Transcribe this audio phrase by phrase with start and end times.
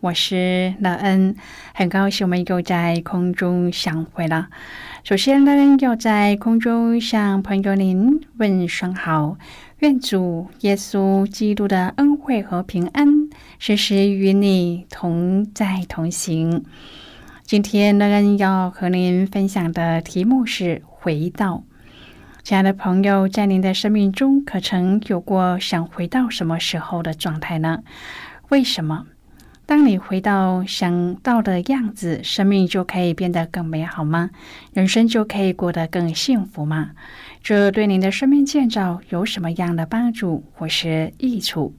[0.00, 1.36] 我是乐恩，
[1.74, 4.48] 很高兴我们又在空中相会了。
[5.04, 9.36] 首先，乐恩要在空中向朋友您问声好，
[9.80, 16.64] 愿主耶稣基督的恩惠和平安时时与你同在同行。
[17.44, 21.62] 今天，乐恩要和您分享的题目是回到。
[22.42, 27.82] 亲爱的朋友，在您的生命中，可曾有过想回到什么时候的状态呢？
[28.48, 29.04] 为什么？
[29.70, 34.30] 当你回到想到的样子，生命就可以变得更美好吗？
[34.72, 36.90] 人生就可以过得更幸福吗？
[37.40, 41.76] 这对您的生命建造有什么样的帮助或是益处？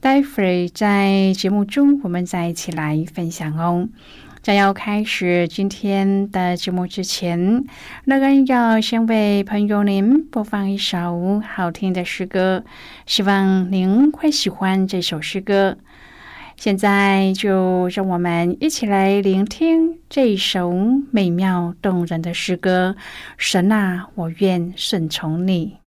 [0.00, 3.86] 待会儿在节目中，我们再一起来分享哦。
[4.40, 7.66] 在要开始今天的节目之前，
[8.06, 12.64] 乐恩要先为朋友您播放一首好听的诗歌，
[13.04, 15.76] 希望您会喜欢这首诗歌。
[16.56, 20.72] 现在就让我们一起来聆听这首
[21.10, 22.96] 美妙动人的诗歌。
[23.36, 25.83] 神啊，我愿顺从你。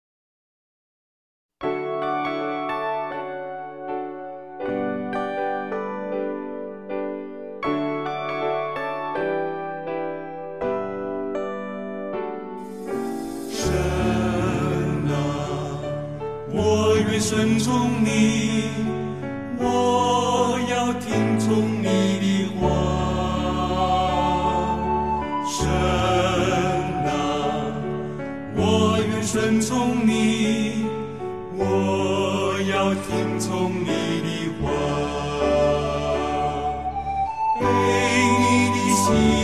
[39.12, 39.43] 你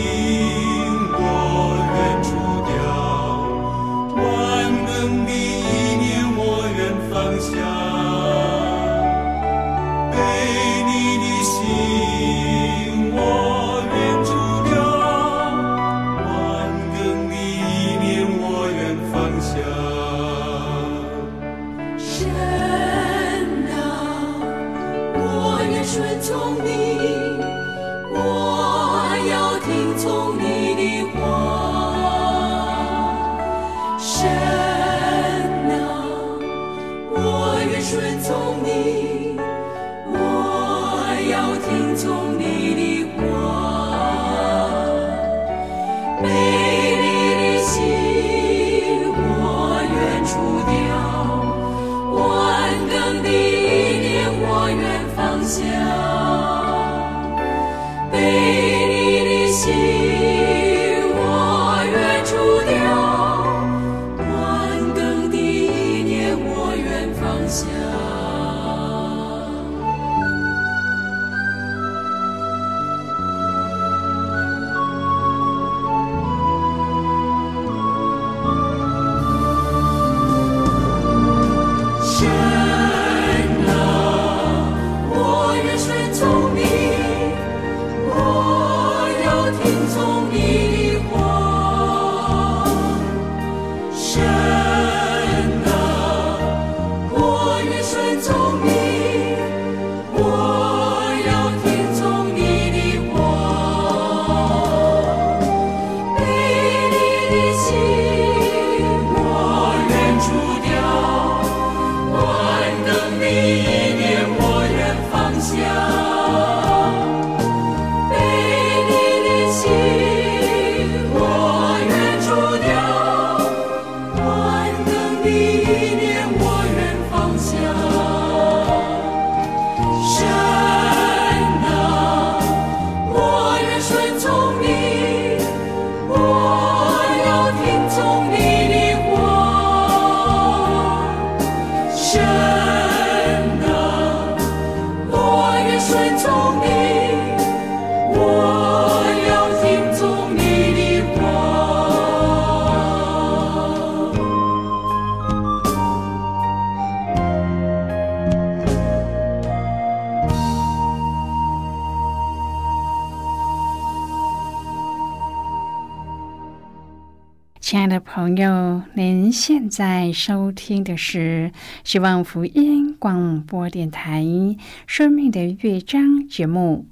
[167.90, 171.50] 的朋友，您现在收听的是
[171.82, 174.22] 希望福音广播电台
[174.86, 176.86] 《生命的乐章》节目。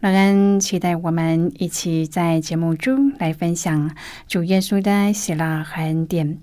[0.00, 3.94] 乐恩期待我们一起在节目中来分享
[4.26, 6.38] 主耶稣的喜乐和恩典。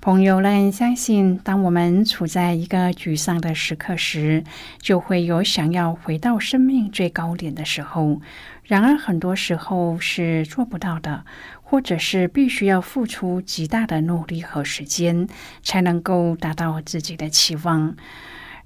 [0.00, 4.44] 朋友们，相信当我们处在一个沮丧的时刻时，
[4.78, 8.20] 就会有想要回到生命最高点的时候。
[8.64, 11.24] 然而，很多时候是做不到的，
[11.74, 15.26] 或者是必须要付出极大的努力和时间，
[15.64, 17.96] 才能够达到自己的期望。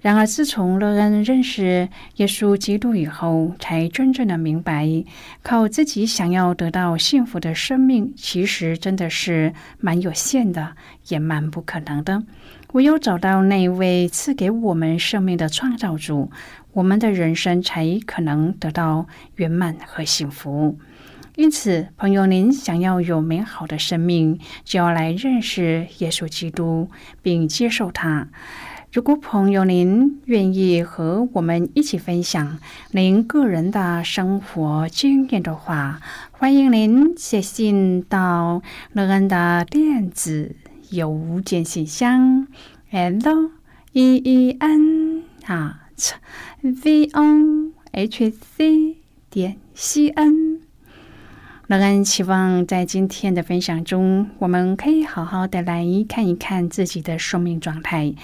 [0.02, 4.86] 然而，自从乐恩认识耶稣基督以后，才真正的明白，
[5.42, 10.76] 靠自己想要得到幸福的生命，其实真的是蛮有限的，
[11.08, 12.22] 也蛮不可能的。
[12.74, 16.30] 唯有找到那位赐给我们生命的创造主，
[16.74, 19.06] 我们的人生才可能得到
[19.36, 20.78] 圆满和幸福。
[21.38, 26.88] 因此，朋友，您想要有美好的生命，就要来认识耶稣基督，
[27.22, 28.26] 并接受他。
[28.92, 32.58] 如果朋友您愿意和我们一起分享
[32.90, 36.00] 您个人的生活经验的话，
[36.32, 38.60] 欢迎您写信到
[38.92, 40.56] 乐恩的电子
[40.90, 42.48] 邮件信箱
[42.90, 43.52] ：l
[43.92, 45.86] e e n 啊
[46.62, 48.96] v o h c
[49.30, 50.67] 点 c n。
[51.68, 58.14] 乐恩期望在今天的分享中，我们可以好好的来看一看自己的生命状态。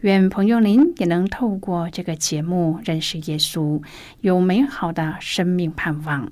[0.00, 3.80] 愿朋友您也能透过这个节目认识耶稣，
[4.22, 6.28] 有美好的生命盼望。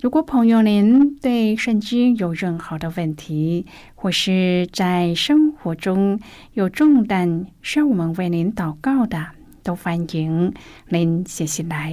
[0.00, 6.18] 如果朋友您对圣经有任何的问题，或是在生活中
[6.54, 9.26] 有重担需要我们为您祷告的，
[9.62, 10.54] 都欢迎
[10.88, 11.92] 您写信来。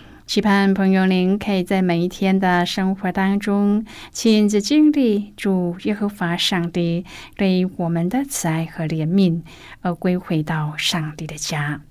[0.31, 7.03] 期盼朋友您可以在每一天的生活当中亲自经历主耶和华上帝
[7.35, 9.41] 对我们的慈爱和怜悯，
[9.81, 11.81] 而归回到上帝的家。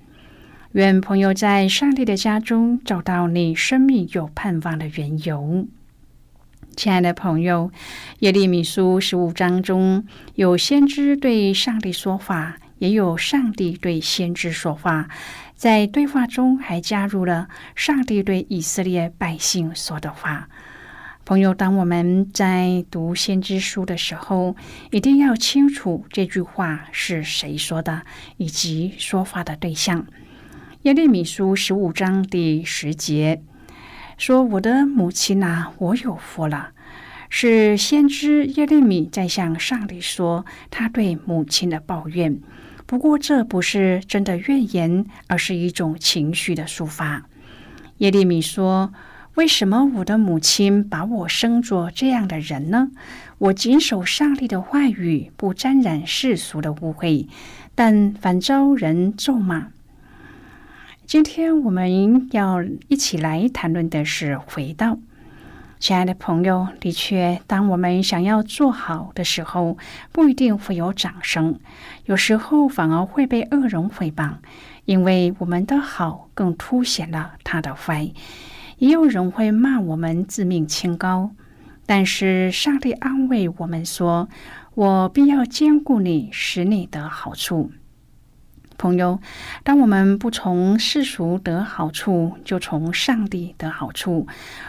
[0.73, 5.67] 愿朋友在上帝的家中找到你生命有盼望的缘由。
[6.75, 7.71] 亲爱的朋友，
[8.21, 15.11] 耶利米书十五章中有先知对上帝说话，也有上帝对先知说话。
[15.61, 20.49] 在对话中还加入了上帝对以色列百姓说的话。
[21.27, 24.57] 朋友，当我们在读先知书的时候，
[24.91, 28.01] 一定要清楚这句话是谁说的，
[28.39, 30.07] 以及说话的对象。
[30.85, 33.43] 耶利米书十五章第十节
[34.17, 36.71] 说：“我的母亲啊，我有福了。”
[37.29, 42.41] 是先知耶利米在向上帝说他对母亲的抱怨。
[42.91, 47.25] 不过，这不是真的怨言，而是一种情绪的抒发。
[47.99, 48.93] 耶利米说
[49.37, 52.91] ：“为什么我的母亲把我生作这样的人呢？
[53.39, 57.29] 我谨守上帝的话语，不沾染世俗的污秽，
[57.77, 59.69] 但反遭人咒骂。”
[61.07, 64.99] 今天我们要一起来谈论的是回到。
[65.81, 69.79] 亲爱的朋友，的确，当我们想要做好的时候，
[70.13, 71.59] 不一定会有掌声，
[72.05, 74.35] 有时候反而会被恶人诽谤，
[74.85, 78.13] 因为我们的好更凸显了他的坏。
[78.77, 81.31] 也有人会骂我们自命清高，
[81.87, 84.29] 但是上帝安慰我们说
[84.77, 87.73] ：“我必要兼顾你，使你得好处。”
[88.81, 89.21] 朋友，
[89.63, 94.27] 当我们不从世俗得好处，就从上帝得好处。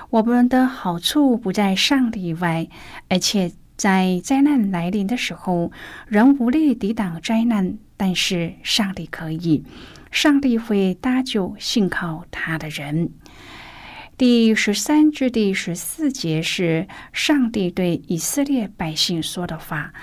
[0.09, 2.67] 我们的好处不在上帝以外，
[3.07, 5.71] 而且在灾难来临的时候，
[6.07, 9.63] 人无力抵挡灾难，但是上帝可以，
[10.11, 13.11] 上帝会搭救信靠他的人。
[14.17, 19.93] 第十三至第十四节是上帝对以色列百姓说的话。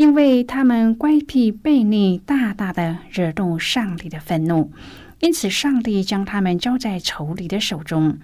[0.00, 4.72] 因为他们乖僻悖逆，大大的惹动上帝的愤怒，
[5.18, 8.18] 因此上帝将他们交在仇敌的手中。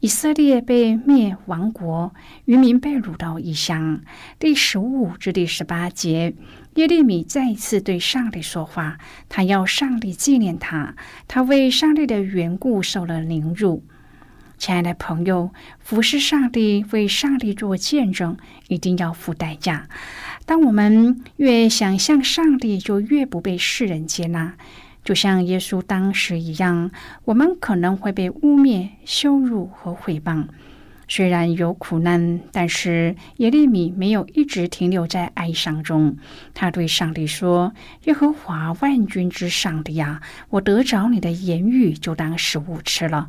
[0.00, 2.14] 以色列被灭亡国，
[2.46, 4.00] 渔民被掳到异乡。
[4.38, 6.32] 第十五至第十八节，
[6.76, 8.96] 耶利米再次对上帝说话，
[9.28, 13.84] 他要上帝纪念他，他为上帝的缘故受了凌辱。
[14.58, 18.36] 亲爱的朋友，服侍上帝、为上帝做见证，
[18.66, 19.88] 一定要付代价。
[20.44, 24.54] 当我们越想向上帝，就越不被世人接纳。
[25.04, 26.90] 就像耶稣当时一样，
[27.24, 30.46] 我们可能会被污蔑、羞辱和毁谤。
[31.10, 36.18] 虽然有苦难，但是耶利米没有一直停留在哀伤中。
[36.52, 37.72] 他对上帝说
[38.04, 43.28] ：“耶和华万军之上帝呀，我得着你的言语，就当食物吃了。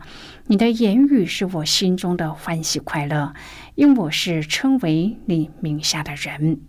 [0.51, 3.35] 你的言语是我心中的欢喜快乐，
[3.75, 6.61] 因我是称为你名下的人。”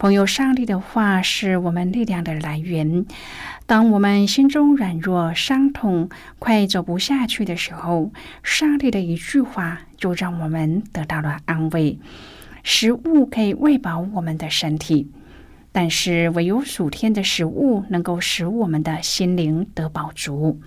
[0.00, 3.04] 朋友，上帝的话是我们力量的来源。
[3.66, 6.08] 当我们心中软弱、伤痛、
[6.38, 11.98] 快走不下去的时候，上帝的一句话就让我们得到了安慰。
[12.62, 15.10] 食物可以喂饱我们的身体，
[15.70, 20.58] 但是唯有属天的食物能够使我们的心灵得饱足。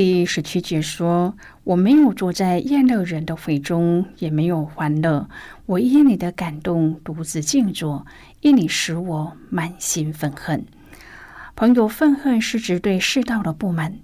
[0.00, 5.28] 第十七节说：“我没有坐在厌乐人的会中，也没有欢乐。
[5.66, 8.06] 我因你的感动独自静坐，
[8.40, 10.64] 因你使我满心愤恨。”
[11.56, 13.98] 朋友，愤恨是指对世道的不满。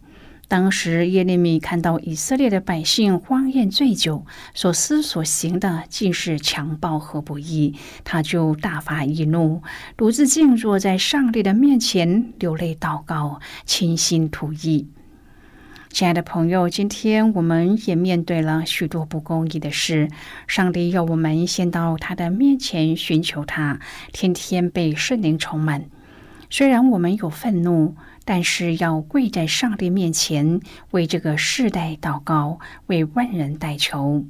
[0.48, 9.62] 当时耶利米看到以色列的百姓荒宴醉酒，所思所行的尽是强暴和不义，他就大发一怒，
[9.96, 14.88] 独自静坐在上帝的面前，流泪祷告，倾心吐意。
[15.94, 20.10] 亲爱的朋友，今天我们也面对了许多不公义的事。
[20.48, 23.78] 上帝要我们先到他的面前寻求他，
[24.12, 25.84] 天天被圣灵充满。
[26.50, 30.58] 虽然我们有愤怒，但是要跪在上帝面前，
[30.90, 34.24] 为这个世代祷告，为万人代求。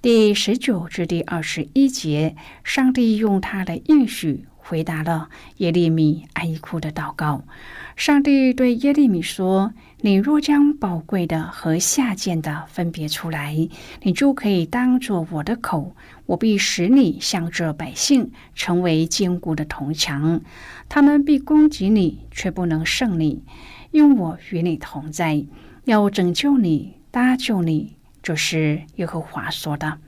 [0.00, 7.42] 第十九至第二十一节，上帝用他的应许回答了耶利米哀哭的祷告。
[7.96, 9.72] 上帝对耶利米说。
[10.04, 13.68] 你若将宝贵的和下贱的分别出来，
[14.02, 15.94] 你就可以当作我的口，
[16.26, 20.40] 我必使你向着百姓成为坚固的铜墙，
[20.88, 23.44] 他们必攻击你，却不能胜你，
[23.92, 25.44] 因我与你同在，
[25.84, 27.94] 要拯救你，搭救你。
[28.24, 29.98] 这是耶和华说的。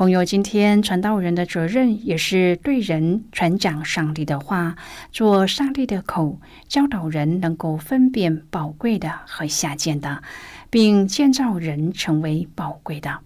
[0.00, 4.74] 朋友，今天传道人的责任也是对人传讲上帝的话，
[5.12, 10.22] 做上帝的口，教导人能够分辨宝贵的和下贱的，
[10.70, 13.18] 并建造人成为宝贵的。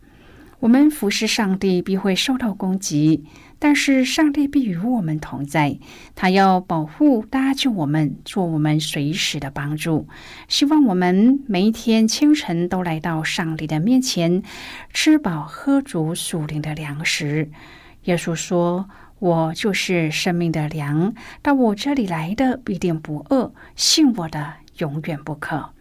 [0.64, 3.22] 我们服侍上帝必会受到攻击。
[3.58, 5.78] 但是上帝必与我们同在，
[6.14, 10.08] 他要保护、搭救我们，做我们随时的帮助。
[10.48, 14.42] 希望我们每一天清晨都来到上帝的面前，
[14.90, 17.50] 吃饱喝足属灵的粮食。
[18.04, 18.88] 耶稣说
[19.20, 25.72] ：“我就是生命的粮，到我这里来的必定不饿，信我的永远不渴。”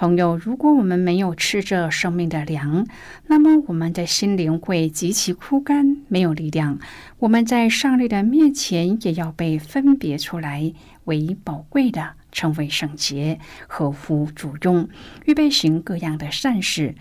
[0.00, 2.86] 朋友，如果我们没有吃着生命的粮，
[3.26, 6.78] 那么我们的心灵会极其枯干，没有力量。
[7.18, 10.72] 我们在上帝的面前也要被分别出来
[11.04, 13.38] 为宝贵的，成为圣洁，
[13.68, 14.88] 合乎主用，
[15.26, 16.94] 预备行各样的善事。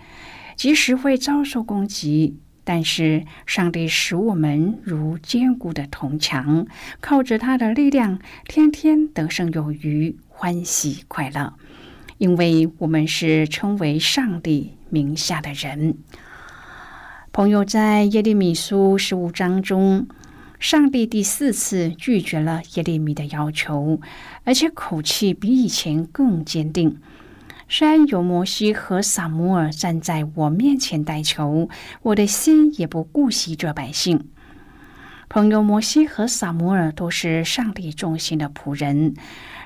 [0.58, 6.68] 即使会遭受攻击，但是上帝使我们如坚固的铜墙，
[7.00, 11.54] 靠着他的力量，天天得胜有余，欢喜快乐。
[12.20, 15.96] 因为我们是称为上帝名下的人，
[17.32, 20.06] 朋友，在耶利米书十五章中，
[20.60, 24.02] 上帝第四次拒绝了耶利米的要求，
[24.44, 26.98] 而且口气比以前更坚定。
[27.70, 31.70] 虽然有摩西和撒母耳站在我面前代求，
[32.02, 34.28] 我的心也不顾惜这百姓。
[35.30, 39.14] 朋友，摩西和撒母耳都是上帝忠心的仆人。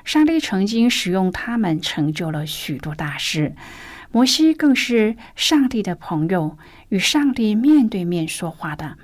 [0.04, 3.54] 上帝曾经使用他们成就了许多大事。
[4.12, 6.56] 摩西更是上帝的朋友，
[6.90, 8.96] 与上帝面对面说话的。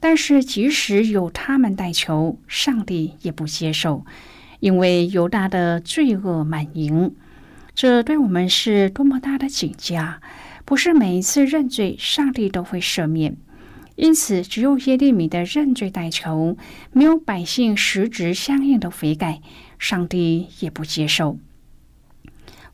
[0.00, 4.04] 但是，即使有他们代求，上帝也不接受，
[4.60, 7.14] 因为犹大的罪恶满盈。
[7.74, 10.20] 这对我们是多么大的警戒啊！
[10.64, 13.36] 不是每一次认罪，上帝都会赦免。
[13.94, 16.56] 因此，只有耶利米的认罪代求，
[16.92, 19.40] 没有百姓实质相应的悔改。
[19.78, 21.38] 上帝也不接受。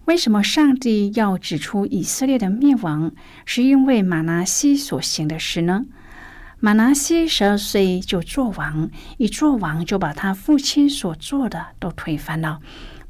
[0.06, 3.12] 为什么上帝要指出以色列的灭亡？
[3.46, 5.86] 是因为马拿西所行的事呢？
[6.60, 12.60] 马拿西十二岁就做王，一做王就把他父亲所做的都推翻了。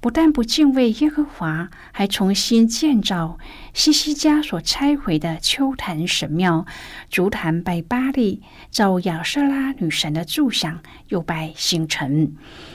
[0.05, 3.39] 不但不敬畏耶和华，还重新建造
[3.73, 6.67] 西西家所拆毁的秋坛神庙，
[7.09, 12.35] 竹坛拜巴利，造亚瑟拉女神的柱像，又拜星辰。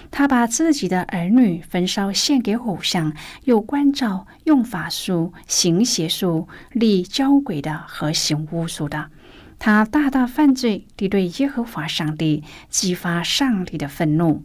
[0.10, 9.12] 他把自己的儿女焚烧献给偶像，又关照用法术行邪术、立交鬼的和行巫术的。
[9.60, 14.44] 他大大犯罪，敌对耶和华上帝，激发上帝的愤怒。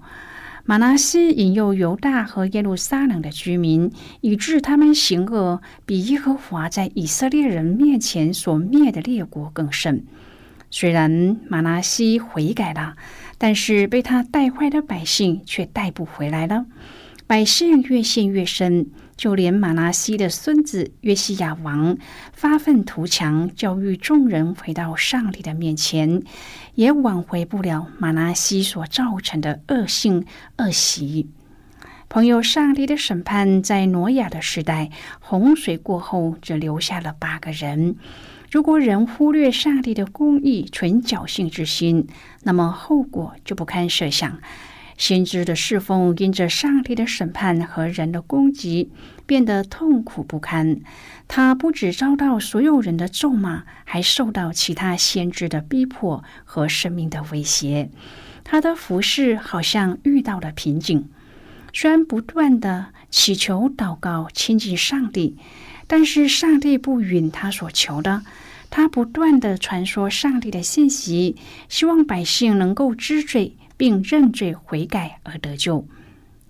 [0.67, 3.93] 马拿西引诱犹大和耶路撒冷的居民，
[4.23, 10.07] 以致他们行恶比耶和华在以色列人面前所灭的列国更甚。
[10.71, 12.97] 虽然马拿西悔改了，
[13.37, 16.65] 但是被他带坏的百姓却带不回来了。
[17.27, 21.97] 百姓越陷越深，就连马拉西的孙子约西亚王
[22.33, 26.23] 发愤图强，教育众人回到上帝的面前。
[26.75, 31.29] 也挽回不了马拉西所造成的恶性恶习。
[32.09, 34.91] 朋友，上帝的审判在挪亚的时代，
[35.21, 37.97] 洪水过后只留下了八个人。
[38.51, 42.07] 如果人忽略上帝的公义、存侥幸之心，
[42.43, 44.39] 那么后果就不堪设想。
[44.97, 48.91] 先知的侍奉因着上帝的审判和人的攻击，
[49.27, 50.81] 变得痛苦不堪。
[51.27, 57.91] 他不止遭到所有人的咒骂，还受到其他先知的逼迫和生命的威胁。
[58.45, 61.09] 他的服饰好像遇到了瓶颈。
[61.73, 65.37] 虽然不断的祈求祷告亲近上帝，
[65.89, 68.23] 但是上帝不允他所求的。
[68.71, 71.37] 他不断的传说上帝的信息，
[71.69, 73.57] 希望百姓能够知罪。
[73.77, 75.87] 并认罪悔改而得救，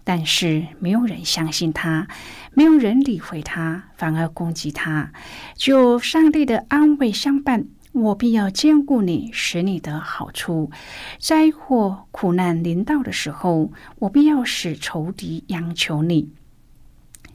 [0.04, 2.09] 但是没有人相信他，
[2.52, 5.12] 没有人理会他，反而攻击他。
[5.54, 10.71] 就上帝的安慰相伴，我必要兼顾你，使你得好处。
[11.19, 16.31] 灾祸苦难临到的时候，我必要使仇敌央求你。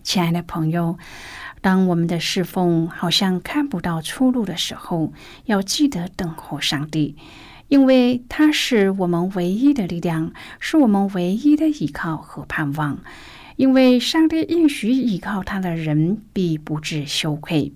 [0.04, 0.98] 亲爱的朋友，
[1.62, 5.14] 当我们的侍奉好像看不到出路的时候，
[5.46, 7.16] 要记得等候上帝。
[7.70, 13.00] 因为他是我们唯一的力量，是我们唯一的依靠和盼望。
[13.56, 17.72] 因为上帝应许依靠他的人必不致羞愧。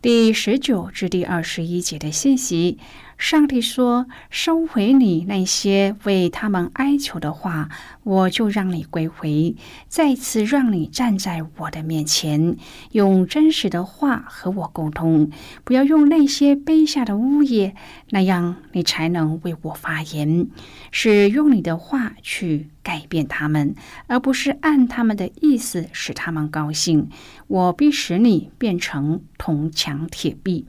[0.00, 2.78] 第十九至第二十一节的信息。
[3.18, 7.68] 上帝说：“收回你那些为他们哀求的话，
[8.02, 9.54] 我就让你归回，
[9.86, 12.56] 再次让你站在我的面前，
[12.90, 15.30] 用真实的话和我沟通。
[15.62, 17.76] 不要用那些卑下的污业，
[18.10, 20.48] 那样你才能为我发言。
[20.90, 23.76] 是用你的话去改变他们，
[24.08, 27.08] 而不是按他们的意思使他们高兴。
[27.46, 30.66] 我必使你变成铜墙铁壁。”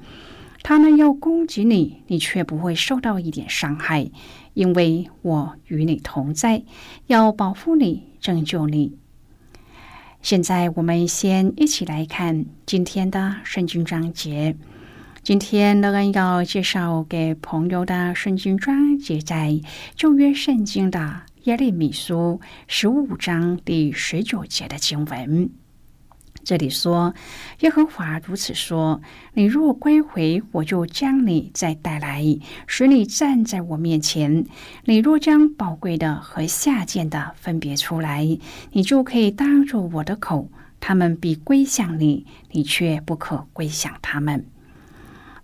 [0.63, 4.09] 他们要攻击你，你却不会受到一点伤害，
[4.53, 6.63] 因为我与你同在，
[7.07, 8.97] 要保护你，拯救你。
[10.21, 14.55] 现在，我们先一起来看今天的圣经章节。
[15.21, 19.59] 今天，乐恩要介绍给朋友的圣经章节，在
[19.95, 25.62] 旧约圣经的耶利米书十五章第十九节的经文。
[26.43, 27.13] 这里说，
[27.61, 29.01] 耶和华如此说：
[29.33, 32.23] 你若归回，我就将你再带来，
[32.67, 34.45] 使你站在我面前。
[34.85, 38.37] 你若将宝贵的和下贱的分别出来，
[38.71, 40.49] 你就可以当作我的口。
[40.79, 44.45] 他们必归向你，你却不可归向他们。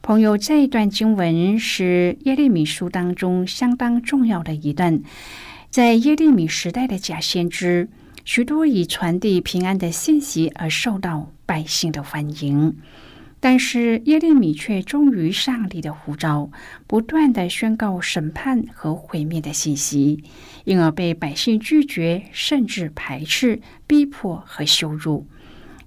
[0.01, 5.01] 朋友，这一段经文是耶利米书当中相当重要的一段，
[5.69, 7.87] 在耶利米时代的假先知。
[8.31, 12.77] 许多以传递平安的信息而受到百姓的欢迎，
[13.39, 16.51] 但是耶利米却忠于上帝的呼召，
[16.85, 20.23] 不断的宣告审判和毁灭的信息，
[20.65, 25.25] 因而被百姓拒绝，甚至排斥、逼迫和羞辱。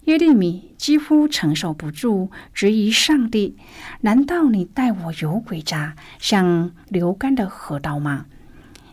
[0.06, 3.56] 耶利米几乎承受不住，质疑上帝
[4.02, 8.26] ：“难道你待我有诡诈，像流干的河道吗？”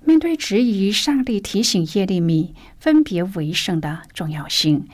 [0.09, 4.87] 面对质疑，上帝提醒耶利米分别为圣的重要性。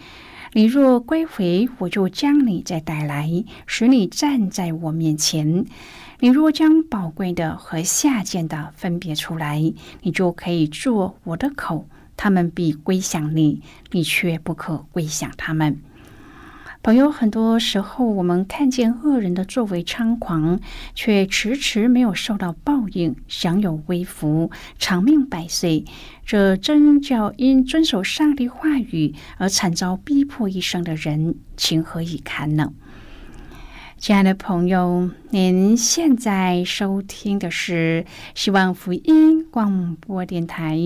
[0.51, 5.63] 你若归回，我就将你再带来，使你站在我面前。
[6.19, 15.79] 你若将宝贵的和下贱的分别出来，你就可以做我的口，他们必归向你，你却不可归向他们。
[16.85, 20.59] 朋友，很多时候我们看见恶人的作为猖狂，
[20.93, 25.83] 却迟迟没有受到报应，享有微福，长命百岁。
[26.27, 32.71] 这真叫因遵守上帝话语而惨遭逼迫一生的人，情何以堪呢？
[33.97, 40.79] 亲爱的朋友，您现在收听的是希望福音广播电台。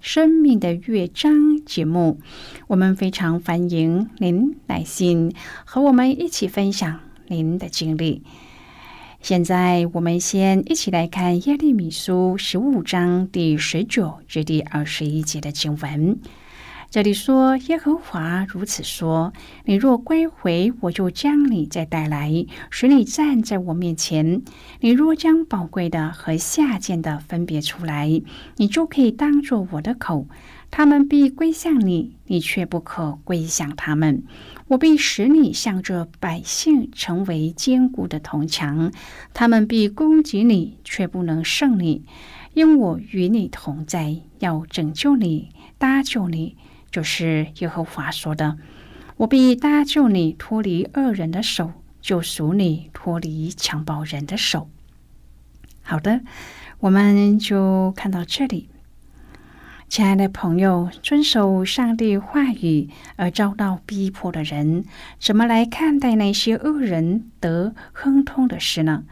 [0.00, 2.20] 生命的乐章节目，
[2.68, 5.34] 我们非常欢迎您来信
[5.64, 8.22] 和我们一起分享您的经历。
[9.20, 16.18] 现在，我们先一起来看耶利米书十五章第十九至第二十一节的经文。
[16.90, 19.34] 这里说：“耶和华如此说：
[19.66, 24.40] 你若归回，我就将你再带来，使你站在我面前。
[24.80, 28.22] 你若将宝贵的和下贱的分别出来，
[28.56, 30.28] 你就可以当作我的口。
[30.70, 34.22] 他们必归向你，你却不可归向他们。
[34.68, 38.90] 我必使你向着百姓成为坚固的铜墙，
[39.34, 42.06] 他们必攻击你，却不能胜你，
[42.54, 46.56] 因我与你同在，要拯救你，搭救你。”
[46.90, 48.56] 就是耶和华说的
[49.18, 54.68] ：“我必搭救你，脱离恶人的手；救赎你，脱离强暴人的手。”
[55.82, 56.20] 好的，
[56.80, 58.68] 我们就看到这里。
[59.88, 64.84] 亲爱的朋友，遵守上帝话语而遭到逼迫的人，
[65.18, 69.04] 怎么来看待那些恶人得亨通的事呢？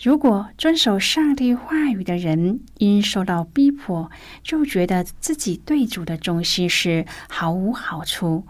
[0.00, 4.12] 如果遵守上帝话语的人因受到逼迫，
[4.44, 8.46] 就觉得自己对主的忠心是毫无好处，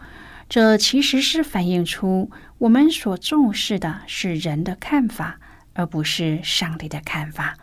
[0.51, 5.41] 这其实是反映出我们所重视的是人的看法，
[5.73, 7.57] 而不是上帝的看法。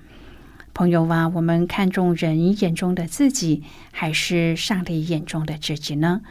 [0.73, 6.21] 朋友啊，我们看重人眼中的自己，还是上帝眼中的自己呢？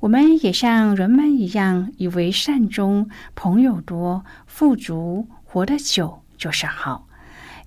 [0.00, 6.23] 我们也像人们一样，以为善终、朋友多、富足、活得久。
[6.36, 7.06] 就是好，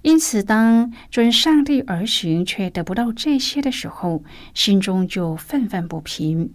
[0.02, 6.52] 因此，当遵上帝而行却得不到这些的时候，心中就愤愤不平。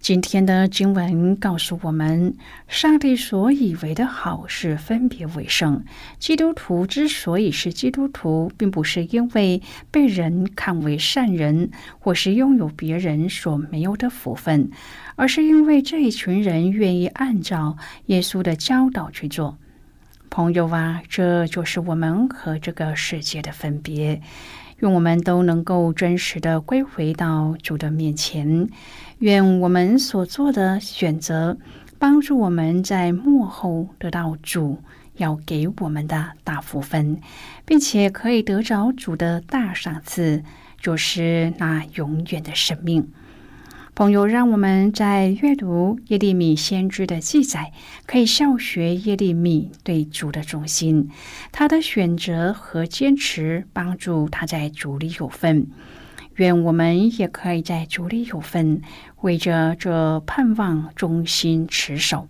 [0.00, 2.36] 今天的经文告诉我们，
[2.68, 5.84] 上帝所以为的好是分别为圣。
[6.20, 14.70] 基督徒之所以是基督徒，并不是因为被人看为善人，或是拥有别人所没有的福分，
[15.16, 17.76] 而是因为这一群人愿意按照
[18.06, 19.58] 耶稣的教导去做。
[20.30, 24.20] 朋友啊，这就是我们和这个世界的分别。
[24.78, 28.68] 愿我们都能够真实的归回到主的面前。
[29.18, 31.56] 愿我们所做的选择，
[31.98, 34.78] 帮助我们在幕后得到主
[35.16, 37.20] 要给我们的大福分，
[37.64, 40.44] 并且可以得着主的大赏赐，
[40.80, 43.10] 就是那永远的生命。
[43.98, 47.72] 朋友，让我们在阅读耶利米先知的记载，
[48.06, 51.10] 可以效学耶利米对主的忠心，
[51.50, 55.66] 他的选择和坚持，帮助他在主里有份。
[56.36, 58.82] 愿我们也可以在主里有份，
[59.22, 62.28] 为着这盼望忠心持守，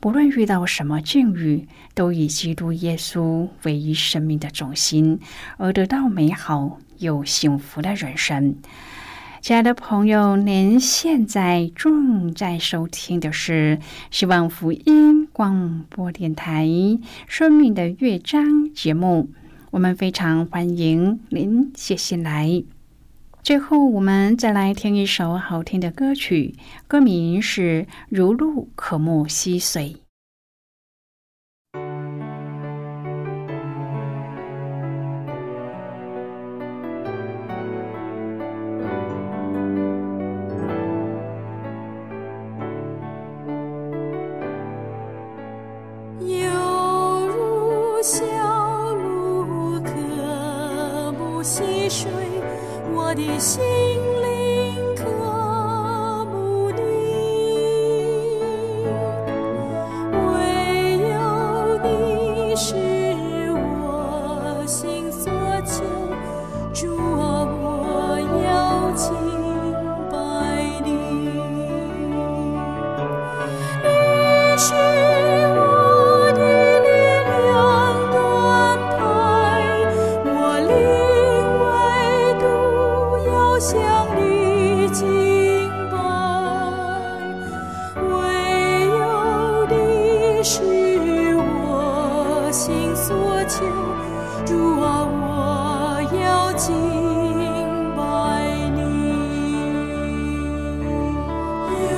[0.00, 5.18] 不论遇到什么境遇，都以基督耶稣为生命的中心，
[5.56, 8.56] 而得到美好又幸福的人生。
[9.40, 13.78] 亲爱的朋友，您现在正在收听的是
[14.10, 16.66] 希望福音广播电台
[17.26, 19.30] 《生命的乐章》节目。
[19.70, 22.64] 我们非常欢迎您写信来。
[23.42, 26.56] 最后，我们再来听一首好听的歌曲，
[26.88, 29.96] 歌名是《如露可沐溪水》。
[92.50, 93.64] 心所求
[94.46, 96.74] 主啊我要敬
[97.94, 98.00] 拜
[98.74, 98.80] 你。
[101.92, 101.96] 犹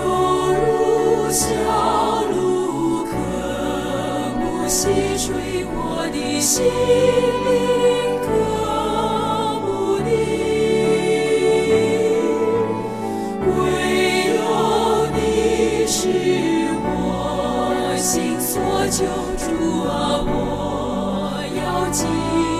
[0.53, 1.45] 如小
[2.33, 3.13] 鹿可
[4.41, 8.20] 故溪水我的心灵。
[18.91, 22.60] 救主啊我要进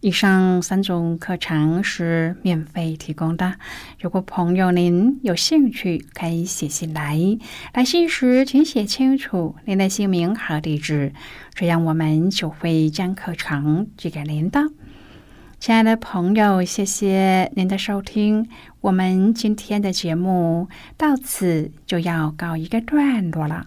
[0.00, 3.56] 以上三种课程是免费提供的。
[4.00, 7.18] 如果朋友您有兴趣，可以写信来。
[7.74, 11.12] 来信时请写清楚您的姓名和地址，
[11.54, 14.62] 这样我们就会将课程寄给您的。
[15.58, 18.48] 亲爱的朋友，谢谢您的收听。
[18.80, 23.66] 我们今天的节目到此就要告一个段落了。